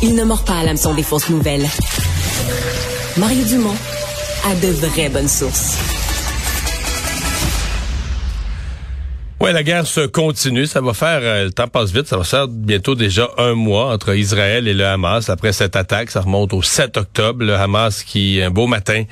[0.00, 1.66] Il ne mord pas à l'hameçon des fausses nouvelles.
[3.16, 3.74] Mario Dumont
[4.44, 5.97] a de vraies bonnes sources.
[9.48, 10.66] Ouais, la guerre se continue.
[10.66, 13.94] Ça va faire, euh, le temps passe vite, ça va faire bientôt déjà un mois
[13.94, 15.30] entre Israël et le Hamas.
[15.30, 17.42] Après cette attaque, ça remonte au 7 octobre.
[17.42, 19.04] Le Hamas qui, un beau matin,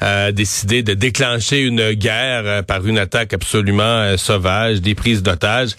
[0.00, 5.24] a décidé de déclencher une guerre euh, par une attaque absolument euh, sauvage, des prises
[5.24, 5.70] d'otages.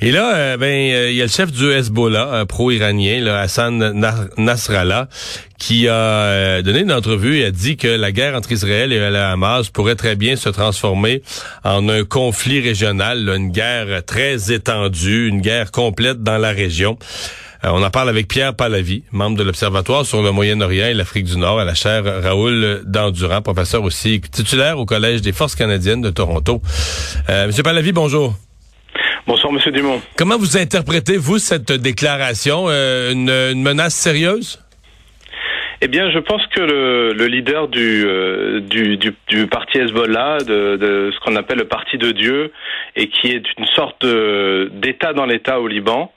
[0.00, 3.92] Et là, ben, il y a le chef du Hezbollah, pro-iranien, Hassan
[4.36, 5.08] Nasrallah,
[5.58, 9.16] qui a donné une entrevue et a dit que la guerre entre Israël et le
[9.16, 11.22] Hamas pourrait très bien se transformer
[11.64, 16.98] en un conflit régional, une guerre très étendue, une guerre complète dans la région.
[17.64, 21.24] Euh, on en parle avec Pierre Pallavi, membre de l'Observatoire sur le Moyen-Orient et l'Afrique
[21.24, 26.00] du Nord à la chaire Raoul Dandurand, professeur aussi titulaire au Collège des Forces canadiennes
[26.00, 26.62] de Toronto.
[27.28, 28.34] Euh, Monsieur Pallavi, bonjour.
[29.26, 30.00] Bonsoir, Monsieur Dumont.
[30.16, 32.66] Comment vous interprétez, vous, cette déclaration?
[32.68, 34.60] Euh, une, une menace sérieuse?
[35.80, 40.38] Eh bien, je pense que le, le leader du, euh, du, du, du, parti Hezbollah,
[40.38, 42.52] de, de ce qu'on appelle le parti de Dieu,
[42.96, 46.12] et qui est une sorte d'État dans l'État au Liban,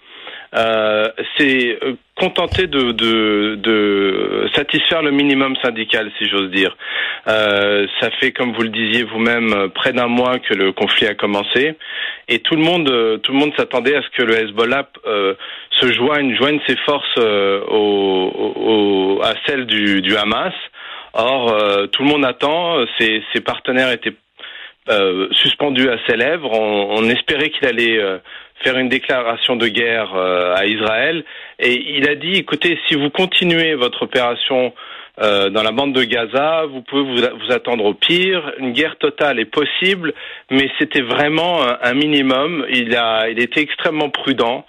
[0.53, 1.07] euh,
[1.37, 1.79] c'est
[2.15, 6.75] contenté de, de, de, satisfaire le minimum syndical, si j'ose dire.
[7.27, 11.15] Euh, ça fait, comme vous le disiez vous-même, près d'un mois que le conflit a
[11.15, 11.75] commencé,
[12.27, 15.33] et tout le monde, tout le monde s'attendait à ce que le Hezbollah euh,
[15.79, 18.31] se joigne, joigne ses forces euh, au,
[19.17, 20.53] au, à celles du, du Hamas.
[21.13, 22.85] Or, euh, tout le monde attend.
[22.97, 24.13] Ses, ses partenaires étaient
[24.89, 26.51] euh, suspendus à ses lèvres.
[26.51, 27.99] On, on espérait qu'il allait
[28.63, 31.23] faire une déclaration de guerre à Israël.
[31.59, 34.73] Et il a dit, écoutez, si vous continuez votre opération
[35.19, 38.53] euh, dans la bande de Gaza, vous pouvez vous, vous, attendre au pire.
[38.59, 40.13] Une guerre totale est possible,
[40.49, 42.65] mais c'était vraiment un, un, minimum.
[42.69, 44.65] Il a, il était extrêmement prudent.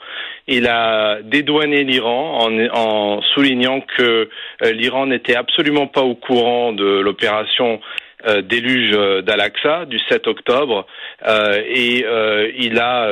[0.49, 4.29] Il a dédouané l'Iran en, en, soulignant que
[4.65, 7.81] euh, l'Iran n'était absolument pas au courant de l'opération
[8.27, 8.91] euh, déluge
[9.25, 10.87] d'Al-Aqsa du 7 octobre
[11.27, 13.09] euh, et euh, il a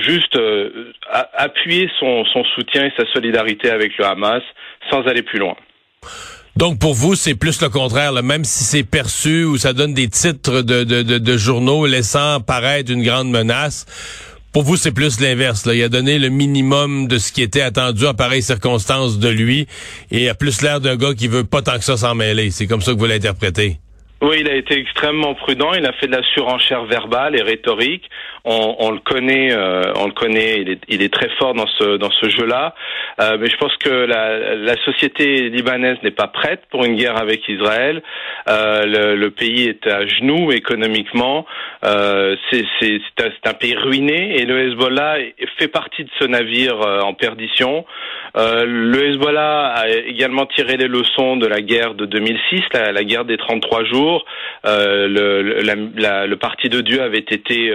[0.00, 0.38] juste
[1.10, 4.42] appuyé son, son, soutien et sa solidarité avec le Hamas
[4.90, 5.56] sans aller plus loin.
[6.56, 8.22] Donc pour vous, c'est plus le contraire, là.
[8.22, 12.40] même si c'est perçu ou ça donne des titres de, de, de, de journaux laissant
[12.40, 13.84] paraître une grande menace.
[14.56, 15.68] Pour vous, c'est plus l'inverse.
[15.70, 19.66] Il a donné le minimum de ce qui était attendu en pareille circonstance de lui
[20.10, 22.50] et a plus l'air d'un gars qui veut pas tant que ça s'en mêler.
[22.50, 23.80] C'est comme ça que vous l'interprétez.
[24.22, 25.74] Oui, il a été extrêmement prudent.
[25.74, 28.08] Il a fait de la surenchère verbale et rhétorique.
[28.48, 30.60] On, on le connaît, euh, on le connaît.
[30.60, 32.74] Il est, il est, très fort dans ce dans ce jeu-là.
[33.20, 37.16] Euh, mais je pense que la, la société libanaise n'est pas prête pour une guerre
[37.16, 38.02] avec Israël.
[38.48, 41.46] Euh, le, le, pays est à genoux économiquement.
[41.84, 42.64] Euh, c'est
[43.18, 45.16] un, un, pays ruiné et le Hezbollah
[45.58, 47.84] fait partie de ce navire euh, en perdition.
[48.34, 53.24] Le Hezbollah a également tiré les leçons de la guerre de 2006, la, la guerre
[53.24, 54.26] des 33 jours.
[54.64, 55.62] Le,
[55.96, 57.72] la, le, parti de Dieu avait été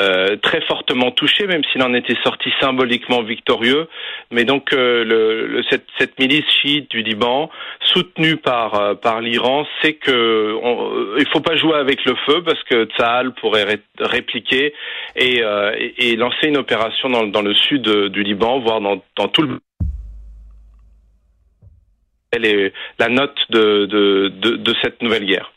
[0.00, 3.88] euh, euh, très fortement touché, même s'il en était sorti symboliquement victorieux.
[4.30, 7.50] Mais donc le, cette, milice chiite du Liban,
[7.80, 12.86] soutenue par par l'Iran, sait que on, faut pas jouer avec le feu parce que
[12.86, 14.74] Tsahal pourrait ré, répliquer
[15.16, 15.42] et,
[16.16, 19.58] lancer une opération dans, le sud du Liban, voire dans, tout le
[22.32, 25.52] est la note de, de, de, de cette nouvelle guerre.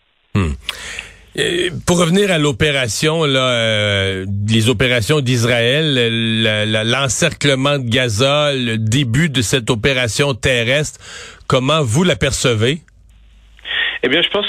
[1.35, 1.79] Hmm.
[1.85, 6.43] Pour revenir à l'opération, là, euh, les opérations d'Israël,
[6.85, 10.99] l'encerclement de Gaza, le début de cette opération terrestre,
[11.47, 12.81] comment vous l'apercevez?
[14.03, 14.45] Eh bien, je pense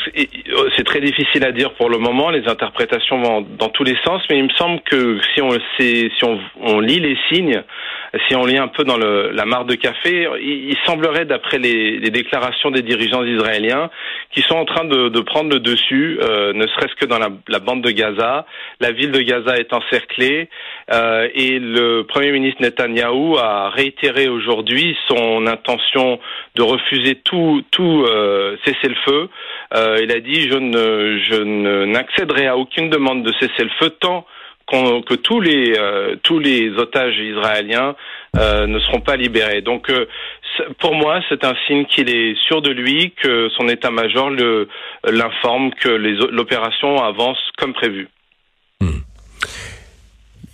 [0.76, 2.30] c'est très difficile à dire pour le moment.
[2.30, 7.00] Les interprétations vont dans tous les sens, mais il me semble que si on, lit
[7.00, 7.62] les signes,
[8.28, 12.70] si on lit un peu dans la mare de café, il, semblerait, d'après les, déclarations
[12.70, 13.90] des dirigeants israéliens,
[14.30, 17.82] qui sont en train de, prendre le dessus, euh, ne serait-ce que dans la, bande
[17.82, 18.46] de Gaza.
[18.80, 20.48] La ville de Gaza est encerclée
[20.92, 26.18] euh, et le Premier ministre Netanyahou a réitéré aujourd'hui son intention
[26.56, 29.28] de refuser tout, tout euh, cessez-le-feu.
[29.74, 34.26] Euh, il a dit je ne, je n'accéderai à aucune demande de cessez-le-feu tant
[34.70, 37.94] que tous les euh, tous les otages israéliens
[38.36, 39.60] euh, ne seront pas libérés.
[39.60, 40.06] Donc euh,
[40.78, 44.30] pour moi, c'est un signe qu'il est sûr de lui, que son état-major
[45.04, 48.08] l'informe que l'opération avance comme prévu.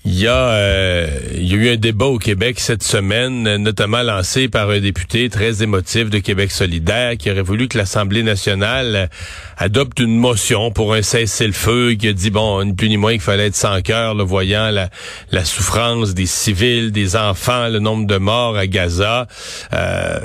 [0.06, 4.02] Il y, a, euh, il y a eu un débat au Québec cette semaine, notamment
[4.02, 9.10] lancé par un député très émotif de Québec solidaire qui aurait voulu que l'Assemblée nationale
[9.58, 13.20] adopte une motion pour un cessez-le-feu qui a dit, bon, ni plus ni moins qu'il
[13.20, 14.88] fallait être sans cœur, le voyant la,
[15.32, 19.28] la souffrance des civils, des enfants, le nombre de morts à Gaza.
[19.74, 20.18] Euh,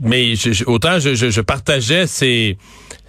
[0.00, 0.34] mais
[0.66, 2.56] autant je, je, je partageais ces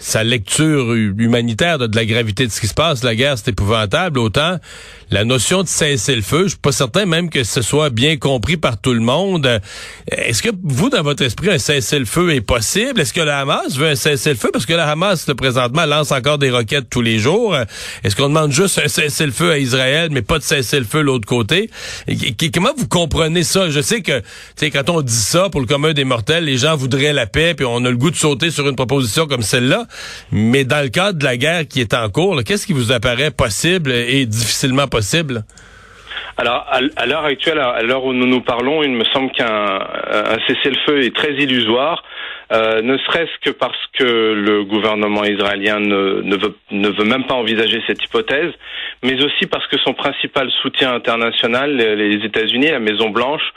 [0.03, 4.19] sa lecture humanitaire de, la gravité de ce qui se passe, la guerre c'est épouvantable,
[4.19, 4.57] autant
[5.13, 8.17] la notion de cesser le feu, je suis pas certain même que ce soit bien
[8.17, 9.61] compris par tout le monde.
[10.07, 12.99] Est-ce que vous, dans votre esprit, un cesser le feu est possible?
[12.99, 14.49] Est-ce que la Hamas veut un cesser le feu?
[14.51, 17.55] Parce que la Hamas, présentement, lance encore des roquettes tous les jours.
[18.03, 20.85] Est-ce qu'on demande juste un cesser le feu à Israël, mais pas de cesser le
[20.85, 21.69] feu de l'autre côté?
[22.51, 23.69] comment vous comprenez ça?
[23.69, 24.23] Je sais que,
[24.57, 27.53] tu quand on dit ça, pour le commun des mortels, les gens voudraient la paix,
[27.53, 29.85] puis on a le goût de sauter sur une proposition comme celle-là.
[30.31, 33.29] Mais dans le cadre de la guerre qui est en cours, qu'est-ce qui vous apparaît
[33.29, 35.02] possible et difficilement possible?
[36.37, 36.65] Alors,
[36.95, 39.79] à l'heure actuelle, à l'heure où nous nous parlons, il me semble qu'un
[40.47, 42.03] cessez-le-feu est très illusoire,
[42.51, 44.03] euh, ne serait-ce que parce que
[44.33, 48.51] le gouvernement israélien ne, ne, veut, ne veut même pas envisager cette hypothèse,
[49.03, 53.53] mais aussi parce que son principal soutien international, les États-Unis, la Maison Blanche,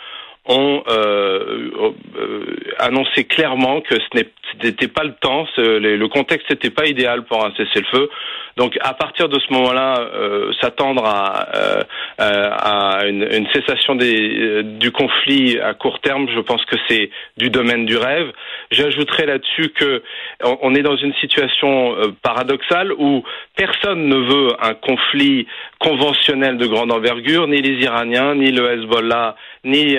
[0.48, 1.70] ont euh,
[2.16, 4.22] euh, annoncé clairement que ce
[4.62, 8.08] n'était pas le temps, le contexte n'était pas idéal pour un cessez-le-feu.
[8.56, 16.00] Donc à partir de ce moment-là, euh, s'attendre à, une, cessation du conflit à court
[16.00, 18.32] terme, je pense que c'est du domaine du rêve.
[18.70, 20.02] J'ajouterai là-dessus que
[20.42, 23.24] on est dans une situation paradoxale où
[23.56, 25.46] personne ne veut un conflit
[25.78, 29.98] conventionnel de grande envergure, ni les Iraniens, ni le Hezbollah, ni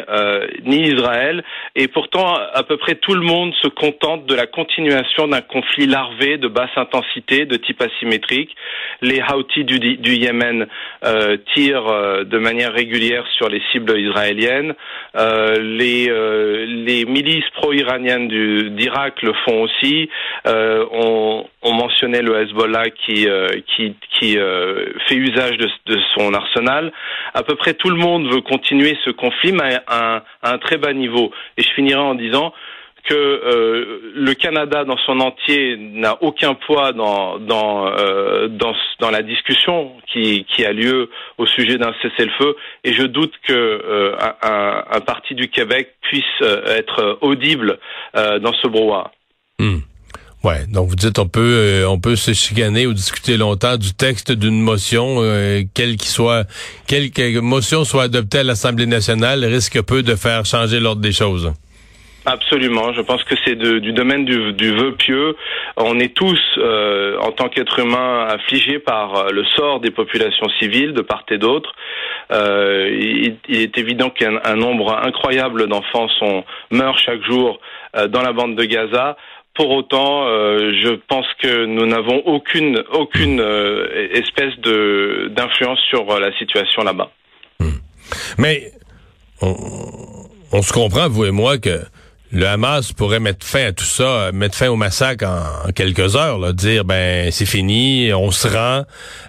[0.66, 1.44] ni Israël,
[1.76, 5.88] et pourtant à peu près tout le monde se contente de la continuation d'un conflit
[5.88, 8.56] larvé de basse intensité, de type asymétrique.
[9.02, 10.68] Les Houthis du, Yémen
[11.06, 14.74] euh, tirent euh, de manière régulière sur les cibles israéliennes.
[15.16, 18.28] les milices pro-iraniennes
[18.76, 20.10] d'Irak le font aussi.
[21.68, 23.28] On mentionnait le Hezbollah qui
[23.76, 24.38] qui qui
[25.08, 26.92] fait usage de, son arsenal.
[27.34, 30.94] À peu près tout le monde veut continuer ce conflit, mais à un, très bas
[30.94, 31.32] niveau.
[31.58, 32.54] Et je finirai en disant
[33.08, 39.22] que euh, le Canada dans son entier n'a aucun poids dans dans, euh, dans la
[39.22, 45.00] discussion qui qui a lieu au sujet d'un cessez-le-feu et je doute que euh, un,
[45.02, 47.80] parti du Québec puisse être audible
[48.14, 49.12] dans ce brouhaha.
[49.60, 49.80] Hmm.
[50.48, 53.94] Ouais, donc vous dites on peut euh, on peut se chicaner ou discuter longtemps du
[53.94, 56.46] texte d'une motion, euh, quelle qui soit,
[56.88, 57.12] quelle,
[57.42, 61.52] motion soit adoptée à l'Assemblée nationale, risque peu de faire changer l'ordre des choses.
[62.26, 62.94] Absolument.
[62.94, 65.36] Je pense que c'est du domaine du, du, vœu pieux.
[65.76, 70.94] On est tous, euh, en tant qu'êtres humains, affligés par le sort des populations civiles
[70.94, 71.74] de part et d'autre.
[72.32, 77.60] il, est évident qu'un nombre incroyable d'enfants sont meurent chaque jour
[78.10, 79.18] dans la bande de Gaza.
[79.58, 86.10] Pour autant, euh, je pense que nous n'avons aucune aucune euh, espèce de d'influence sur
[86.12, 87.10] euh, la situation là-bas.
[87.60, 87.80] Hmm.
[88.38, 88.72] Mais
[89.42, 89.56] on,
[90.54, 91.80] on se comprend vous et moi que
[92.32, 96.38] le Hamas pourrait mettre fin à tout ça, mettre fin au massacre en, quelques heures,
[96.40, 98.84] là, dire ben c'est fini, on se rend,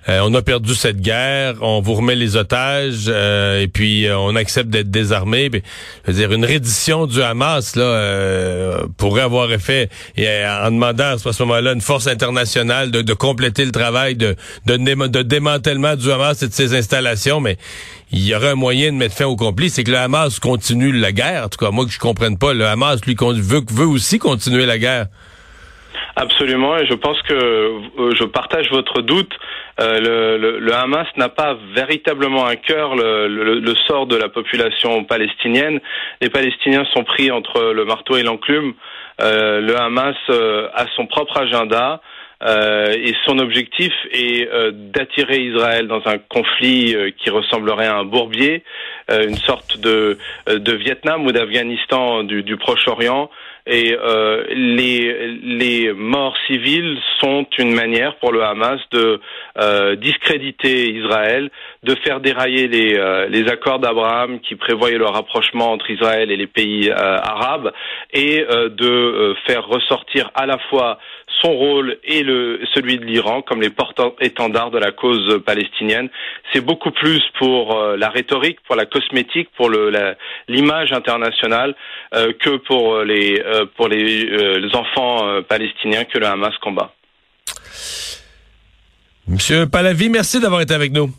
[0.08, 4.18] euh, on a perdu cette guerre, on vous remet les otages euh, et puis euh,
[4.18, 5.48] on accepte d'être désarmé.
[5.52, 11.18] je veux dire une reddition du Hamas là pourrait avoir effet et en demandant à
[11.18, 14.36] ce moment-là une force internationale de, compléter le travail de,
[14.66, 17.58] de, de démantèlement du Hamas et de ses installations, mais
[18.12, 20.92] il y aurait un moyen de mettre fin au conflit, c'est que le Hamas continue
[20.92, 21.44] la guerre.
[21.44, 24.66] En tout cas, moi que je comprenne pas, le Hamas lui veut, veut aussi continuer
[24.66, 25.06] la guerre.
[26.16, 29.32] Absolument, et je pense que euh, je partage votre doute.
[29.80, 35.78] Euh, le, Hamas n'a pas véritablement à cœur le, sort de la population palestinienne.
[36.20, 38.74] Les Palestiniens sont pris entre le marteau et l'enclume.
[39.20, 42.00] Euh, le Hamas a son propre agenda.
[42.40, 47.96] Euh, et son objectif est euh, d'attirer Israël dans un conflit euh, qui ressemblerait à
[47.96, 48.62] un bourbier,
[49.10, 53.30] une sorte de, de Vietnam ou d'Afghanistan du, Proche-Orient.
[53.66, 53.96] Et
[54.50, 59.18] les, les morts civiles sont une manière pour le Hamas de
[59.96, 61.50] discréditer Israël,
[61.84, 66.46] de faire dérailler les, les accords d'Abraham qui prévoyaient le rapprochement entre Israël et les
[66.46, 67.72] pays arabes,
[68.12, 70.98] et de faire ressortir à la fois
[71.42, 76.08] son rôle et le, celui de l'Iran comme les porteurs-étendards de la cause palestinienne.
[76.52, 79.70] C'est beaucoup plus pour euh, la rhétorique, pour la cosmétique, pour
[80.48, 81.74] l'image internationale
[82.14, 84.24] euh, que pour les, euh, pour les,
[84.58, 86.92] les enfants palestiniens que le Hamas combat.
[89.26, 91.10] Monsieur Palavi, merci d'avoir été avec nous.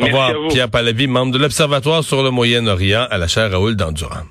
[0.00, 0.32] Au revoir.
[0.48, 4.24] Pierre Palavi, membre de l'Observatoire sur le Moyen-Orient à la chaire Raoul Dandurand.